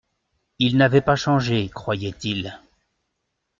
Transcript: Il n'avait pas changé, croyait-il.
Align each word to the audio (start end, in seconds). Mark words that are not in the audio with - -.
Il 0.57 0.77
n'avait 0.77 0.99
pas 1.01 1.15
changé, 1.15 1.69
croyait-il. 1.69 2.59